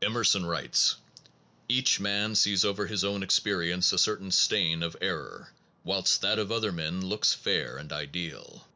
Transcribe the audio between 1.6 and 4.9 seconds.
Each man sees over his own experience a certain stain